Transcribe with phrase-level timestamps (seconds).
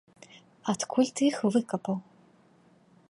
[0.73, 1.95] Адкуль ты іх выкапаў?